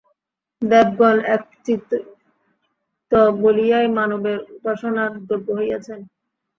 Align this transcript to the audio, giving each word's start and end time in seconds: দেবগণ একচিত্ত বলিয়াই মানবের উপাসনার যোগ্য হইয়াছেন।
দেবগণ 0.61 1.17
একচিত্ত 1.35 1.91
বলিয়াই 3.41 3.87
মানবের 3.97 4.39
উপাসনার 4.55 5.11
যোগ্য 5.29 5.47
হইয়াছেন। 5.57 5.99